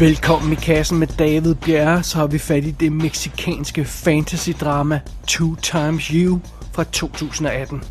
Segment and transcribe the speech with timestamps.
[0.00, 5.56] Velkommen i kassen med David Bjerre, så har vi fat i det meksikanske fantasy-drama Two
[5.62, 6.40] Times You
[6.72, 7.82] fra 2018.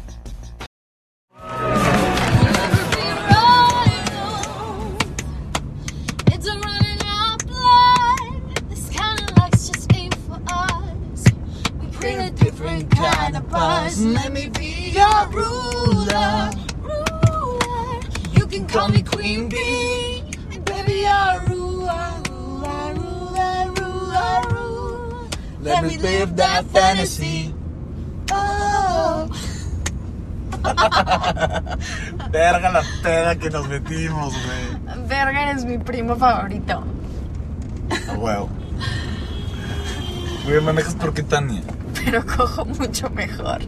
[6.31, 8.69] It's a running our blood.
[8.69, 11.25] This kind of luck's just ain't for us.
[11.81, 14.05] We bring a different kind of buzz.
[14.05, 16.51] Let me be your ruler.
[16.81, 18.01] Ruler.
[18.39, 20.23] You can call me Queen Bee.
[20.53, 21.56] And baby, you're
[25.61, 27.53] Let me live that fantasy.
[28.31, 29.27] Oh.
[32.31, 35.07] Verga la peda que nos metimos, güey.
[35.07, 36.83] Verga, eres mi primo favorito.
[38.17, 38.49] Huevo.
[40.45, 41.63] Güey, manejas por qué Tania.
[41.93, 43.59] Pero cojo mucho mejor.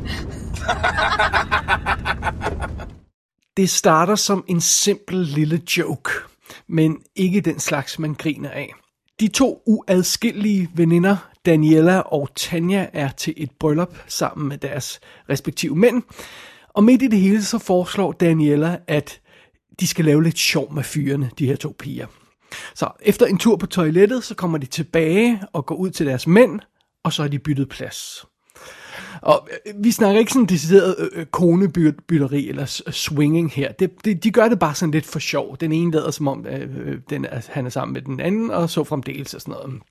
[3.56, 6.12] Det starter som en simpel lille joke,
[6.70, 8.73] men ikke den slags, man griner af.
[9.20, 15.75] De to uadskillelige veninder, Daniela og Tanja, er til et bryllup sammen med deres respektive
[15.75, 16.03] mænd.
[16.70, 19.22] Og midt i det hele, så foreslår Daniela, at
[19.80, 22.08] de skal lave lidt sjov med fyrene, de her to piger.
[22.75, 26.28] Så efter en tur på toilettet, så kommer de tilbage og går ud til deres
[26.28, 26.59] mænd,
[27.03, 28.25] og så har de byttet plads.
[29.22, 33.72] Og øh, vi snakker ikke sådan decideret øh, øh konebytteri eller øh, swinging her.
[33.72, 35.58] Det, det, de gør det bare sådan lidt for sjov.
[35.58, 38.52] Den ene lader som om, øh, øh, den er, han er sammen med den anden,
[38.52, 39.81] og så fremdeles og sådan noget.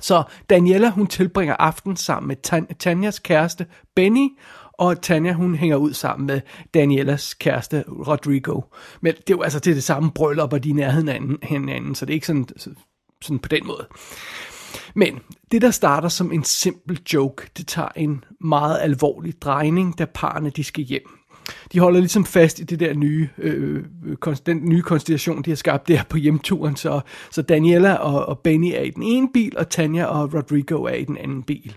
[0.00, 4.28] Så Daniela, hun tilbringer aften sammen med Tan- Tanjas kæreste, Benny,
[4.72, 6.40] og Tanja, hun hænger ud sammen med
[6.74, 8.60] Danielas kæreste, Rodrigo.
[9.00, 11.94] Men det er jo altså til det samme bryllup, og de er nærheden af hinanden,
[11.94, 12.46] så det er ikke sådan,
[13.22, 13.86] sådan på den måde.
[14.94, 15.18] Men
[15.52, 20.50] det, der starter som en simpel joke, det tager en meget alvorlig drejning, da parerne
[20.50, 21.22] de skal hjem.
[21.72, 25.56] De holder ligesom fast i det der nye, øh, øh den nye konstellation, de har
[25.56, 26.76] skabt der på hjemturen.
[26.76, 27.00] Så,
[27.30, 30.94] så Daniela og, og Benny er i den ene bil, og Tanja og Rodrigo er
[30.94, 31.76] i den anden bil.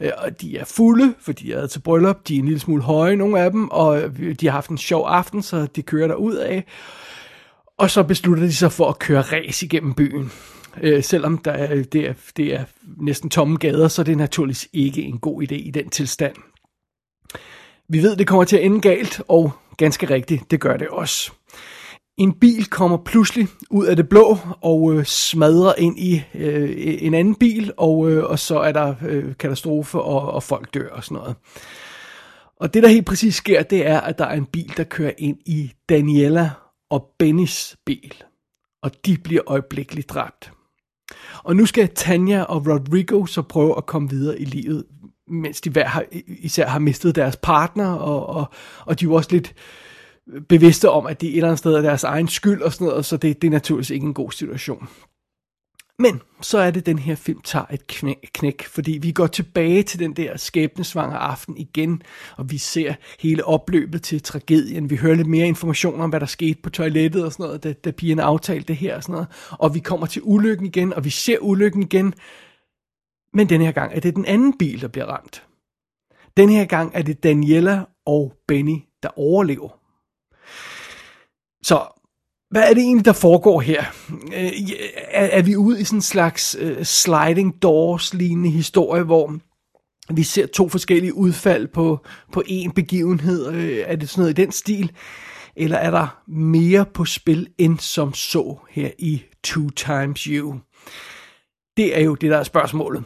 [0.00, 2.28] Øh, og de er fulde, for de er til bryllup.
[2.28, 4.02] De er en lille smule høje, nogle af dem, og
[4.40, 6.64] de har haft en sjov aften, så de kører der ud af.
[7.78, 10.32] Og så beslutter de sig for at køre race igennem byen.
[10.80, 12.64] Øh, selvom der er, det, er, det er
[12.96, 16.36] næsten tomme gader, så er det naturligvis ikke en god idé i den tilstand.
[17.88, 21.32] Vi ved, det kommer til at ende galt, og ganske rigtigt, det gør det også.
[22.16, 27.14] En bil kommer pludselig ud af det blå og øh, smadrer ind i øh, en
[27.14, 31.04] anden bil, og, øh, og så er der øh, katastrofe, og, og folk dør og
[31.04, 31.36] sådan noget.
[32.56, 35.12] Og det, der helt præcis sker, det er, at der er en bil, der kører
[35.18, 36.50] ind i Daniela
[36.90, 38.14] og Bennys bil.
[38.82, 40.52] Og de bliver øjeblikkeligt dræbt.
[41.44, 44.84] Og nu skal Tanja og Rodrigo så prøve at komme videre i livet,
[45.28, 48.52] mens de hver har, især har mistet deres partner, og, og,
[48.86, 49.54] og de er jo også lidt
[50.48, 53.04] bevidste om, at det et eller andet sted er deres egen skyld og sådan noget,
[53.04, 54.88] så det, det er naturligvis ikke en god situation.
[56.02, 59.82] Men så er det, den her film tager et knæk, knæk, fordi vi går tilbage
[59.82, 62.02] til den der skæbnesvanger aften igen,
[62.36, 64.90] og vi ser hele opløbet til tragedien.
[64.90, 67.72] Vi hører lidt mere information om, hvad der skete på toilettet og sådan noget, da,
[67.72, 69.28] da pigerne aftalte det her og sådan noget.
[69.50, 72.14] Og vi kommer til ulykken igen, og vi ser ulykken igen.
[73.32, 75.46] Men den her gang er det den anden bil, der bliver ramt.
[76.36, 79.68] Den her gang er det Daniela og Benny, der overlever.
[81.62, 82.01] Så
[82.52, 83.84] hvad er det egentlig, der foregår her?
[84.36, 84.52] Øh,
[85.10, 89.34] er, er vi ude i sådan en slags uh, sliding doors lignende historie, hvor
[90.14, 91.98] vi ser to forskellige udfald på,
[92.32, 93.52] på én begivenhed?
[93.52, 94.92] Øh, er det sådan noget i den stil?
[95.56, 100.54] Eller er der mere på spil end som så her i Two Times You?
[101.76, 103.04] Det er jo det, der er spørgsmålet.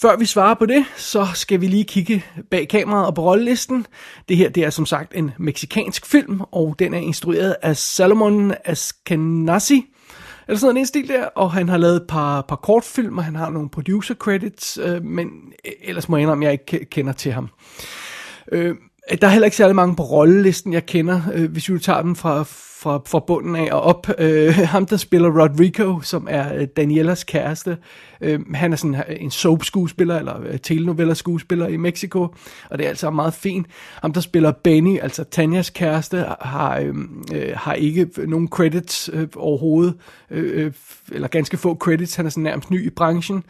[0.00, 3.86] Før vi svarer på det, så skal vi lige kigge bag kameraet og på rollelisten.
[4.28, 8.54] Det her det er som sagt en meksikansk film, og den er instrueret af Salomon
[8.64, 9.86] Askenazi.
[10.48, 13.34] Eller sådan en stil der, og han har lavet et par, par kortfilm, og han
[13.34, 15.28] har nogle producer credits, øh, men
[15.82, 17.48] ellers må jeg indrømme, at jeg ikke kender til ham.
[18.52, 18.74] Øh,
[19.12, 22.02] Øh, der er heller ikke særlig mange på rollelisten, jeg kender, øh, hvis vi tager
[22.02, 22.42] dem fra,
[22.86, 24.06] fra, fra bunden af og op.
[24.18, 27.76] Øh, ham, der spiller Rodrigo, som er øh, Danielas kæreste,
[28.20, 32.20] øh, han er sådan øh, en soap-skuespiller, eller øh, telenoveller-skuespiller i Mexico,
[32.70, 33.66] og det er altså meget fint.
[34.02, 36.78] Ham, der spiller Benny, altså Tanjas kæreste, har,
[37.34, 39.94] øh, har ikke nogen credits øh, overhovedet,
[40.30, 40.72] øh,
[41.12, 43.44] eller ganske få credits, han er sådan nærmest ny i branchen.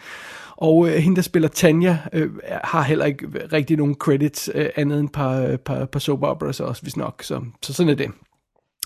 [0.56, 2.30] Og øh, hende, der spiller Tanja, øh,
[2.64, 6.22] har heller ikke rigtig nogen credits øh, andet end et par, øh, par, par soap
[6.22, 7.22] operas også, hvis nok.
[7.22, 8.10] Så, så sådan er det.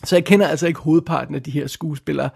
[0.04, 2.30] Så jeg kender altså ikke hovedparten af de her skuespillere.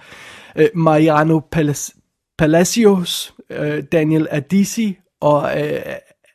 [0.57, 1.95] Øh, Mariano Palas
[2.39, 5.83] Palacios, øh, Daniel Adisi og øh,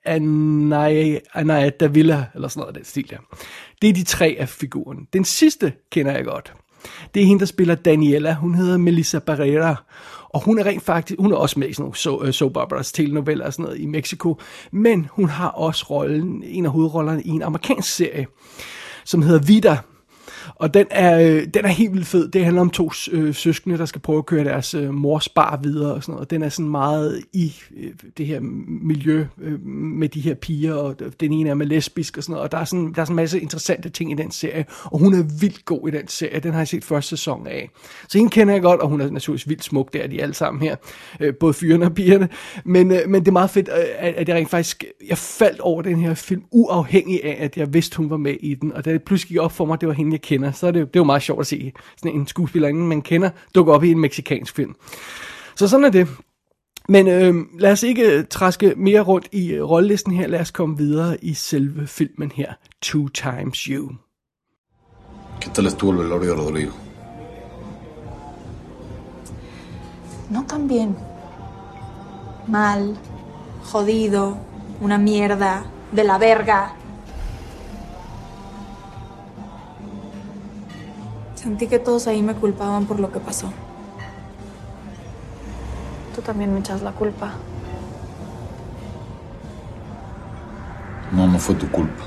[0.06, 3.18] Anaya, Anaya Davila, eller sådan noget af den stil der.
[3.82, 5.00] Det er de tre af figurerne.
[5.14, 6.54] Den sidste kender jeg godt.
[7.14, 8.34] Det er hende, der spiller Daniela.
[8.34, 9.84] Hun hedder Melissa Barrera.
[10.30, 12.58] Og hun er rent faktisk, hun er også med i sådan nogle so, uh, soap
[12.58, 14.38] operas, telenoveller og sådan noget i Mexico.
[14.72, 18.28] Men hun har også rollen, en af hovedrollerne i en amerikansk serie,
[19.06, 19.78] som hedder Vida,
[20.56, 22.28] og den er, øh, den er helt vildt fed.
[22.28, 25.60] Det handler om to øh, søskende, der skal prøve at køre deres øh, mors bar
[25.64, 26.30] videre og sådan noget.
[26.30, 28.40] Den er sådan meget i øh, det her
[28.84, 32.44] miljø øh, med de her piger, og den ene er med lesbisk og sådan noget.
[32.44, 35.00] Og der er sådan, der er sådan en masse interessante ting i den serie, og
[35.00, 36.40] hun er vildt god i den serie.
[36.40, 37.70] Den har jeg set første sæson af.
[38.10, 40.62] Så hende kender jeg godt, og hun er naturligvis vildt smuk, der de alle sammen
[40.62, 40.76] her.
[41.20, 42.30] Øh, både fyrene og pigerne.
[42.66, 45.60] Men, øh, men det er meget fedt, øh, at, at jeg rent faktisk, jeg faldt
[45.60, 48.74] over den her film, uafhængig af, at jeg vidste, hun var med i den.
[48.74, 50.72] Og da det pludselig gik op for mig, det var hende, jeg kender, så er
[50.72, 53.84] det, det er jo meget sjovt at se sådan en skuespillerinde, man kender, dukke op
[53.84, 54.76] i en meksikansk film.
[55.56, 56.08] Så sådan er det.
[56.90, 60.28] Men øh, lad os ikke øh, træske mere rundt i øh, rollelisten her.
[60.28, 62.54] Lad os komme videre i selve filmen her.
[62.82, 63.92] Two Times You.
[65.42, 66.72] ¿Qué tal estuvo el velorio Rodrigo?
[70.30, 70.96] No tan bien.
[72.48, 72.98] Mal,
[73.72, 74.38] jodido,
[74.82, 75.64] una mierda,
[75.96, 76.79] de la verga.
[81.42, 83.50] Sentí que todos ahí me culpaban por lo que pasó.
[86.14, 87.32] Tú también me echas la culpa.
[91.14, 92.04] No, no fue tu culpa.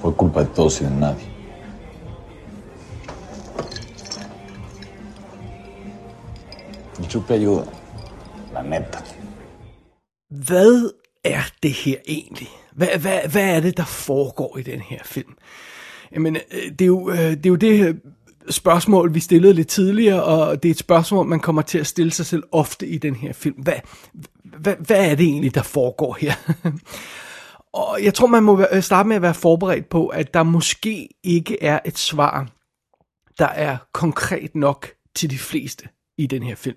[0.00, 1.28] Fue culpa de todos y de nadie.
[6.98, 7.64] El chupe ayuda.
[8.54, 9.02] La neta.
[10.30, 10.92] Hvad
[11.24, 12.48] er det her egentlig?
[12.72, 15.34] Hvad, hvad, hvad er det, der foregår i den her film?
[16.12, 18.00] Jamen, øh, det er jo øh, det, er jo det
[18.50, 22.12] spørgsmål, vi stillede lidt tidligere, og det er et spørgsmål, man kommer til at stille
[22.12, 23.62] sig selv ofte i den her film.
[23.62, 23.74] Hvad,
[24.58, 26.32] hvad, hvad er det egentlig, der foregår her?
[27.82, 31.08] og jeg tror, man må øh, starte med at være forberedt på, at der måske
[31.24, 32.48] ikke er et svar,
[33.38, 35.88] der er konkret nok til de fleste
[36.18, 36.76] i den her film.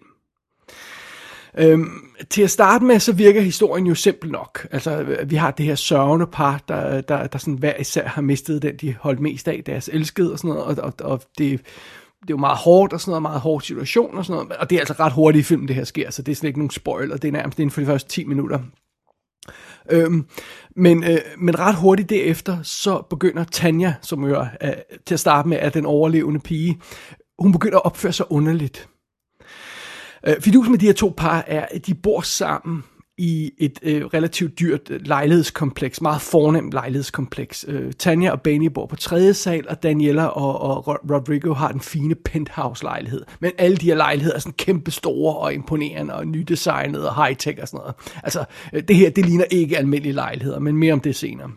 [1.58, 1.90] Øhm,
[2.30, 4.68] til at starte med, så virker historien jo simpel nok.
[4.72, 8.62] Altså, vi har det her sørgende par, der, der, der sådan hver især har mistet
[8.62, 11.62] den, de holdt mest af, deres elskede og sådan noget, og, og, og det,
[12.22, 14.70] det er jo meget hårdt og sådan noget, meget hård situation og sådan noget, og
[14.70, 16.60] det er altså ret hurtigt i film, det her sker, så det er slet ikke
[16.60, 18.60] nogen spoiler, det er nærmest inden for de første 10 minutter.
[19.92, 20.26] Øhm,
[20.76, 24.74] men, øh, men ret hurtigt derefter, så begynder Tanja, som jo er, øh,
[25.06, 26.80] til at starte med er den overlevende pige,
[27.40, 28.90] hun begynder at opføre sig underligt.
[30.28, 32.84] Øh, fidusen med de her to par er, at de bor sammen
[33.18, 37.66] i et øh, relativt dyrt øh, lejlighedskompleks, meget fornemt lejlighedskompleks.
[37.68, 41.82] Øh, Tanja og Benny bor på tredje sal, og Daniela og, og Rodrigo har den
[41.82, 43.22] fine penthouse-lejlighed.
[43.40, 47.62] Men alle de her lejligheder er sådan kæmpe store og imponerende og nydesignet og high-tech
[47.62, 47.96] og sådan noget.
[48.24, 51.52] Altså, øh, det her, det ligner ikke almindelige lejligheder, men mere om det senere.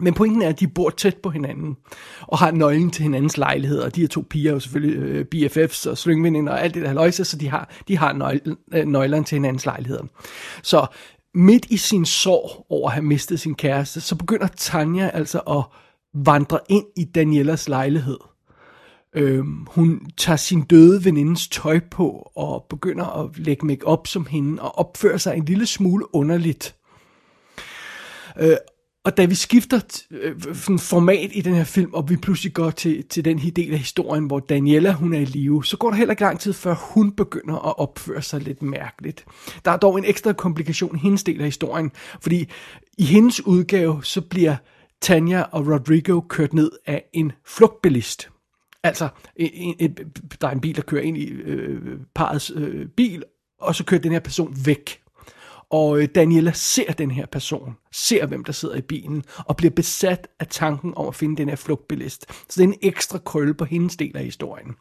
[0.00, 1.76] Men pointen er, at de bor tæt på hinanden,
[2.20, 3.84] og har nøglen til hinandens lejligheder.
[3.84, 6.82] Og de her to piger er jo selvfølgelig øh, BFF's og slyngveninder og alt det
[6.82, 10.04] der løjse, så de har, de har nøglen, øh, nøglerne til hinandens lejligheder.
[10.62, 10.86] Så
[11.34, 15.62] midt i sin sorg over at have mistet sin kæreste, så begynder Tanja altså at
[16.14, 18.18] vandre ind i Danielas lejlighed.
[19.16, 24.26] Øhm, hun tager sin døde venindes tøj på og begynder at lægge make op som
[24.26, 26.76] hende og opfører sig en lille smule underligt.
[28.40, 28.56] Øh,
[29.04, 30.42] og da vi skifter øh,
[30.78, 33.78] format i den her film, og vi pludselig går til, til den her del af
[33.78, 36.74] historien, hvor Daniela hun er i live, så går der heller ikke lang tid, før
[36.74, 39.24] hun begynder at opføre sig lidt mærkeligt.
[39.64, 41.92] Der er dog en ekstra komplikation i hendes del af historien,
[42.22, 42.48] fordi
[42.98, 44.56] i hendes udgave, så bliver
[45.00, 48.30] Tanja og Rodrigo kørt ned af en flugtbilist.
[48.82, 49.96] Altså, en, en,
[50.40, 53.24] der er en bil, der kører ind i øh, parets øh, bil,
[53.60, 54.99] og så kører den her person væk.
[55.70, 59.70] Og øh, Daniela ser den her person, ser hvem der sidder i bilen, og bliver
[59.70, 62.26] besat af tanken om at finde den her flugtbilist.
[62.28, 64.74] Så det er en ekstra krølle på hendes del af historien.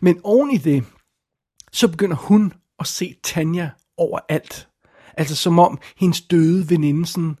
[0.00, 0.84] Men oven i det,
[1.72, 4.68] så begynder hun at se Tanja overalt.
[5.16, 7.36] Altså som om hendes døde veninde sådan,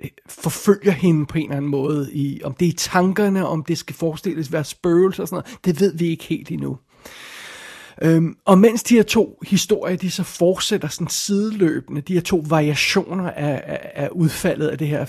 [0.00, 2.12] øh, forfølger hende på en eller anden måde.
[2.12, 5.64] I, om det er i tankerne, om det skal forestilles være spøgelser og sådan noget,
[5.64, 6.78] det ved vi ikke helt endnu.
[8.02, 12.44] Øhm, og mens de her to historier, de så fortsætter sådan sideløbende, de her to
[12.48, 15.06] variationer af, af, af udfaldet af det her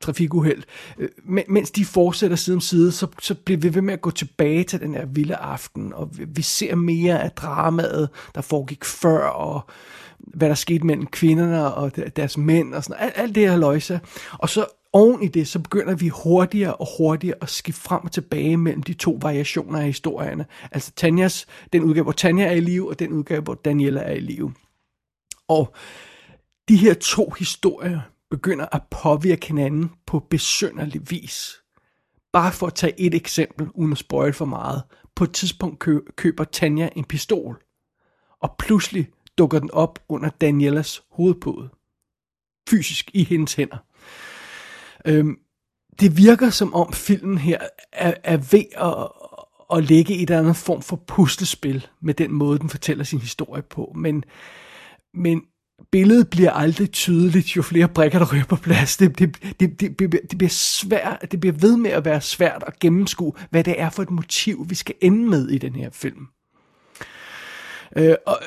[0.00, 0.62] trafikuheld,
[0.98, 1.08] øh,
[1.48, 4.64] mens de fortsætter side om side, så, så bliver vi ved med at gå tilbage
[4.64, 9.26] til den her vilde aften, og vi, vi ser mere af dramaet, der foregik før,
[9.26, 9.60] og
[10.26, 14.00] hvad der skete mellem kvinderne og deres mænd, og sådan alt, alt det her løjse.
[14.32, 18.12] Og så oven i det, så begynder vi hurtigere og hurtigere at skifte frem og
[18.12, 20.46] tilbage mellem de to variationer af historierne.
[20.72, 24.12] Altså Tanjas, den udgave, hvor Tanja er i live, og den udgave, hvor Daniela er
[24.12, 24.52] i live.
[25.48, 25.74] Og
[26.68, 31.52] de her to historier begynder at påvirke hinanden på besynderlig vis.
[32.32, 34.82] Bare for at tage et eksempel, uden at spoil for meget.
[35.14, 35.84] På et tidspunkt
[36.16, 37.62] køber Tanja en pistol,
[38.40, 41.68] og pludselig dukker den op under Danielas hovedpude.
[42.68, 43.76] Fysisk i hendes hænder.
[45.06, 45.38] Øhm,
[46.00, 47.58] det virker som om filmen her
[47.92, 49.08] er, er ved at,
[49.78, 53.62] at lægge et eller andet form for puslespil med den måde, den fortæller sin historie
[53.62, 53.92] på.
[53.96, 54.24] Men,
[55.14, 55.42] men
[55.92, 58.96] billedet bliver aldrig tydeligt, jo flere brikker, der ryger på plads.
[58.96, 59.98] Det, det, det, det,
[60.30, 63.90] det, bliver svært, det bliver ved med at være svært at gennemskue, hvad det er
[63.90, 66.26] for et motiv, vi skal ende med i den her film.
[67.96, 68.38] Øh, og,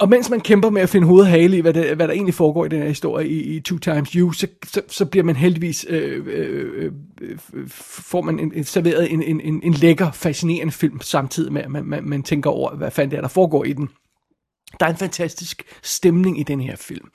[0.00, 2.14] og mens man kæmper med at finde hoved og hale i, hvad, det, hvad der
[2.14, 5.24] egentlig foregår i den her historie i, i Two Times You, så, så, så bliver
[5.24, 10.10] man heldigvis, øh, øh, øh, får man en, en, serveret en, en, en, en lækker,
[10.10, 13.28] fascinerende film, samtidig med, at man, man, man tænker over, hvad fanden det er, der
[13.28, 13.88] foregår i den.
[14.80, 17.08] Der er en fantastisk stemning i den her film.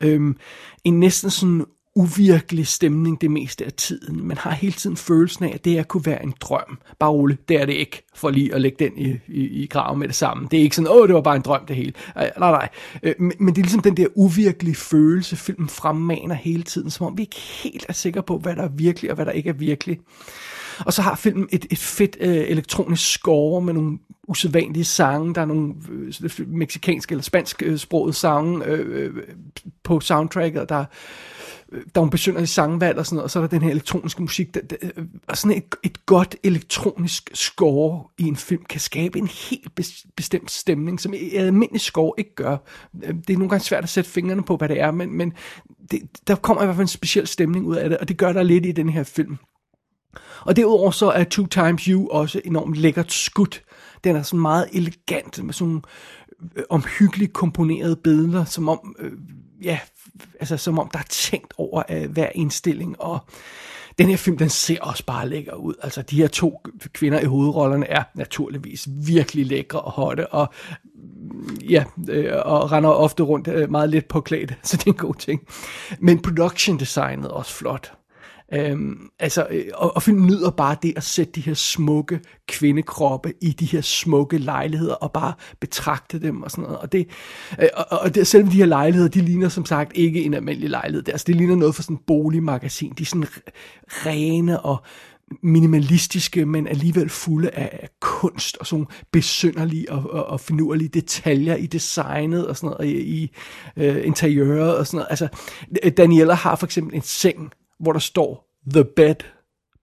[0.00, 0.36] Øhm,
[0.84, 4.26] en næsten sådan uvirkelig stemning det meste af tiden.
[4.26, 6.78] Man har hele tiden følelsen af, at det her kunne være en drøm.
[6.98, 9.98] Bare roligt, det er det ikke, for lige at lægge den i, i, i graven
[9.98, 10.48] med det samme.
[10.50, 11.92] Det er ikke sådan, åh, det var bare en drøm det hele.
[12.16, 12.68] Øh, nej, nej.
[13.02, 17.06] Øh, men, men det er ligesom den der uvirkelige følelse, filmen fremmaner hele tiden, som
[17.06, 19.48] om vi ikke helt er sikre på, hvad der er virkelig og hvad der ikke
[19.48, 19.98] er virkelig.
[20.86, 23.98] Og så har filmen et, et fedt øh, elektronisk score med nogle
[24.28, 25.34] usædvanlige sange.
[25.34, 29.22] Der er nogle øh, meksikanske eller spansk øh, sproget sange øh, øh,
[29.84, 30.86] på soundtracket, der øh,
[31.72, 34.22] der er nogle besynderlige sangvalg og sådan noget, og så er der den her elektroniske
[34.22, 34.54] musik.
[34.54, 39.18] Der, der, øh, og sådan et, et godt elektronisk score i en film kan skabe
[39.18, 39.72] en helt
[40.16, 42.56] bestemt stemning, som et almindelig score ikke gør.
[43.00, 45.32] Det er nogle gange svært at sætte fingrene på, hvad det er, men, men
[45.90, 48.32] det, der kommer i hvert fald en speciel stemning ud af det, og det gør
[48.32, 49.38] der lidt i den her film.
[50.46, 53.62] Og derudover så er Two Times You også enormt lækkert skudt.
[54.04, 55.82] Den er sådan meget elegant, med sådan
[56.56, 59.12] øh, omhyggeligt komponerede billeder, som om, øh,
[59.62, 59.78] ja,
[60.40, 63.18] altså som om der er tænkt over øh, hver indstilling, og
[63.98, 65.74] den her film, den ser også bare lækker ud.
[65.82, 66.60] Altså, de her to
[66.92, 70.52] kvinder i hovedrollerne er naturligvis virkelig lækre og hotte, og
[71.68, 75.14] ja, øh, og render ofte rundt øh, meget lidt påklædt, så det er en god
[75.14, 75.40] ting.
[75.98, 77.92] Men production designet er også flot.
[78.54, 83.32] Øhm, altså, øh, og, og filmen nyder bare det at sætte de her smukke kvindekroppe
[83.40, 86.78] i de her smukke lejligheder og bare betragte dem og sådan noget.
[86.78, 87.08] Og, det,
[87.60, 90.70] øh, og, og det, selvom de her lejligheder, de ligner som sagt ikke en almindelig
[90.70, 91.02] lejlighed.
[91.02, 92.92] Det, altså, det ligner noget for sådan en boligmagasin.
[92.98, 93.26] De er sådan
[93.88, 94.84] rene og
[95.42, 101.66] minimalistiske, men alligevel fulde af kunst og sådan besynderlige og, og, og finurlige detaljer i
[101.66, 103.30] designet og sådan noget, i, i
[103.76, 105.06] øh, interiøret og sådan noget.
[105.10, 105.28] Altså,
[105.96, 107.52] Daniela har for eksempel en seng,
[107.82, 109.14] hvor der står The Bed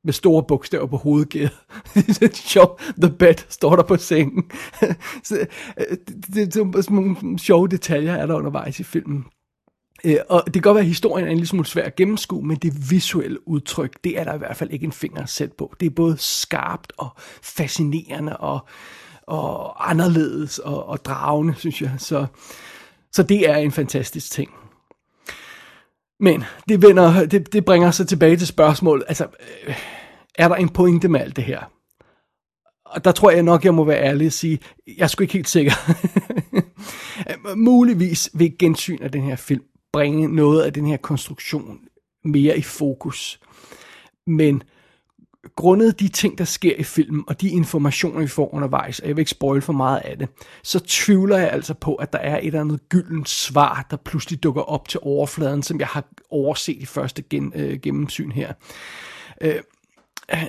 [0.03, 1.51] med store bogstaver på hovedgæret.
[1.95, 2.81] det er sjovt.
[3.01, 4.51] The Bed står der på sengen.
[5.23, 9.25] så, øh, det, det, det, det, nogle sjove detaljer er der undervejs i filmen.
[10.03, 12.43] Øh, og det kan godt være, at historien er en lille smule svær at gennemskue,
[12.47, 15.55] men det visuelle udtryk, det er der i hvert fald ikke en finger at sætte
[15.57, 15.75] på.
[15.79, 17.09] Det er både skarpt og
[17.41, 18.59] fascinerende og,
[19.27, 21.91] og anderledes og, og dragende, synes jeg.
[21.97, 22.25] Så,
[23.11, 24.51] så det er en fantastisk ting.
[26.19, 29.27] Men det, vender, det, det bringer sig tilbage til spørgsmålet, altså,
[29.67, 29.75] øh,
[30.35, 31.71] er der en pointe med alt det her?
[32.85, 35.33] Og der tror jeg nok, jeg må være ærlig og sige, jeg er sgu ikke
[35.33, 35.71] helt sikker.
[37.55, 41.79] Muligvis vil gensyn af den her film bringe noget af den her konstruktion
[42.25, 43.39] mere i fokus.
[44.27, 44.63] Men
[45.55, 49.15] grundet de ting, der sker i filmen, og de informationer, vi får undervejs, og jeg
[49.15, 50.29] vil ikke spoil for meget af det,
[50.63, 54.43] så tvivler jeg altså på, at der er et eller andet gyldent svar, der pludselig
[54.43, 58.53] dukker op til overfladen, som jeg har overset i første gen, øh, gennemsyn her.
[59.41, 59.55] Øh,
[60.33, 60.43] øh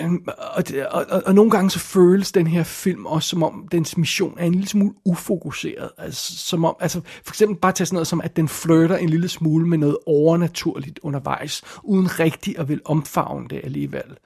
[0.00, 3.68] Øhm, og, og, og, og nogle gange så føles den her film også som om
[3.72, 5.90] dens mission er en lille smule ufokuseret.
[5.98, 9.08] Altså, som om, altså for eksempel bare tage sådan noget som, at den flirter en
[9.08, 14.16] lille smule med noget overnaturligt undervejs, uden rigtig at vil omfavne det alligevel.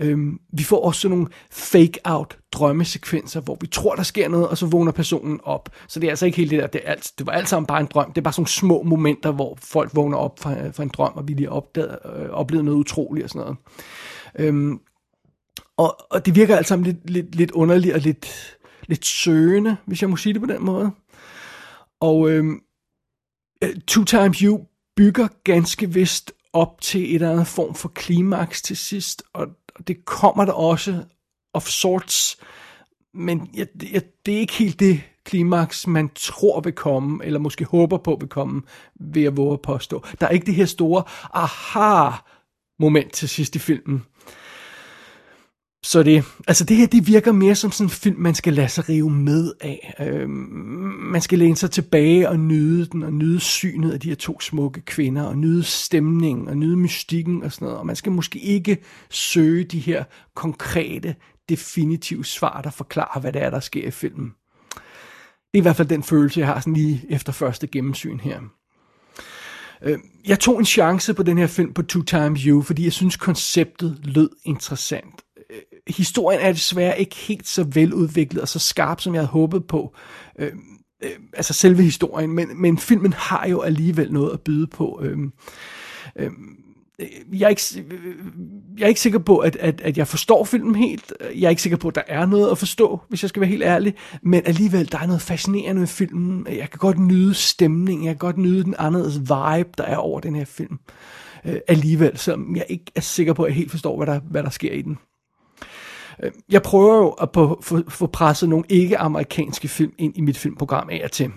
[0.00, 4.58] Øhm, vi får også sådan nogle fake-out drømmesekvenser, hvor vi tror, der sker noget, og
[4.58, 5.68] så vågner personen op.
[5.88, 7.66] Så det er altså ikke helt det der, det, er alt, det var alt sammen
[7.66, 8.12] bare en drøm.
[8.12, 11.28] Det er bare sådan små momenter, hvor folk vågner op fra, fra en drøm, og
[11.28, 13.56] vi lige opdaget, øh, oplever noget utroligt og sådan noget.
[14.38, 14.80] Øhm,
[15.76, 20.02] og, og det virker alt sammen lidt, lidt, lidt underligt og lidt, lidt søgende, hvis
[20.02, 20.90] jeg må sige det på den måde.
[22.00, 22.60] Og øhm,
[23.64, 24.60] øh, Two Times You
[24.96, 29.46] bygger ganske vist op til et eller andet form for klimaks til sidst, og
[29.86, 31.04] det kommer der også
[31.54, 32.38] of sorts,
[33.14, 37.64] men jeg, jeg, det er ikke helt det klimaks, man tror vil komme, eller måske
[37.64, 38.62] håber på vil komme,
[39.00, 40.04] ved at våge at påstå.
[40.20, 41.02] Der er ikke det her store
[41.32, 44.04] aha-moment til sidst i filmen.
[45.84, 48.68] Så det, altså det her, det virker mere som sådan en film, man skal lade
[48.68, 49.94] sig rive med af.
[50.00, 54.16] Øh, man skal læne sig tilbage og nyde den, og nyde synet af de her
[54.16, 57.78] to smukke kvinder, og nyde stemningen, og nyde mystikken og sådan noget.
[57.78, 58.78] Og man skal måske ikke
[59.10, 61.14] søge de her konkrete,
[61.48, 64.32] definitive svar, der forklarer, hvad det er, der sker i filmen.
[65.52, 68.40] Det er i hvert fald den følelse, jeg har sådan lige efter første gennemsyn her.
[69.82, 72.92] Øh, jeg tog en chance på den her film på Two Times You, fordi jeg
[72.92, 75.23] synes, konceptet lød interessant.
[75.88, 79.94] Historien er desværre ikke helt så veludviklet og så skarp, som jeg havde håbet på.
[80.38, 80.52] Øh,
[81.02, 85.00] øh altså selve historien, men, men filmen har jo alligevel noget at byde på.
[85.02, 85.18] Øh,
[86.16, 86.30] øh,
[87.32, 87.62] jeg er ikke,
[88.78, 91.12] jeg er ikke sikker på, at, at, at jeg forstår filmen helt.
[91.34, 93.50] Jeg er ikke sikker på, at der er noget at forstå, hvis jeg skal være
[93.50, 93.94] helt ærlig.
[94.22, 96.46] Men alligevel, der er noget fascinerende ved filmen.
[96.50, 98.06] Jeg kan godt nyde stemningen.
[98.06, 100.78] Jeg kan godt nyde den anderledes vibe, der er over den her film.
[101.44, 104.42] Øh, alligevel, selvom jeg ikke er sikker på, at jeg helt forstår, hvad der, hvad
[104.42, 104.98] der sker i den.
[106.22, 107.28] Øh, jeg prøver jo at
[107.62, 111.30] få, få presset nogle ikke-amerikanske film ind i mit filmprogram af og til.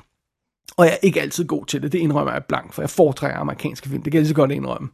[0.78, 3.40] Og jeg er ikke altid god til det, det indrømmer jeg blank, for jeg foretrækker
[3.40, 4.90] amerikanske film, det kan jeg lige så godt indrømme.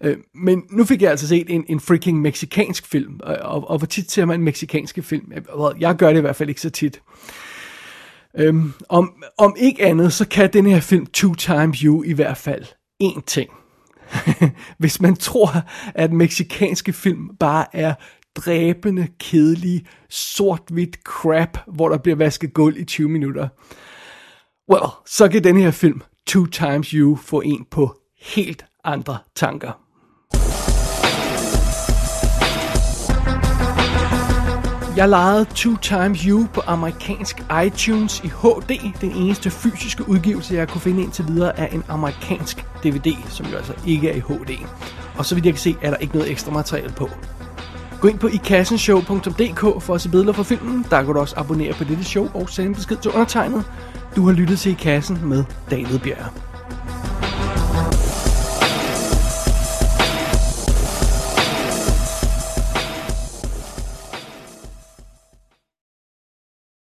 [0.00, 3.78] Øh, men nu fik jeg altså set en, en freaking meksikansk film, øh, og, og
[3.78, 5.32] hvor tit ser man en film?
[5.80, 7.02] Jeg gør det i hvert fald ikke så tit.
[8.38, 12.36] Øhm, om, om ikke andet, så kan den her film Two Times You i hvert
[12.36, 12.64] fald
[13.02, 13.50] én ting.
[14.78, 15.50] Hvis man tror,
[15.94, 17.94] at meksikanske film bare er
[18.36, 23.48] dræbende, kedelige, sort-hvidt crap, hvor der bliver vasket gulv i 20 minutter,
[24.70, 29.72] well, så kan den her film, Two Times You, få en på helt andre tanker.
[34.96, 38.70] Jeg lejede Two Times You på amerikansk iTunes i HD.
[39.00, 43.56] Den eneste fysiske udgivelse, jeg kunne finde indtil videre, er en amerikansk DVD, som jo
[43.56, 44.50] altså ikke er i HD.
[45.18, 47.08] Og så vidt jeg kan se, er der ikke noget ekstra materiale på.
[48.00, 50.86] Gå ind på ikassenshow.dk for at se billeder fra filmen.
[50.90, 53.64] Der kan du også abonnere på dette show og sende besked til undertegnet.
[54.16, 56.55] Du har lyttet til I Kassen med David Bjerg.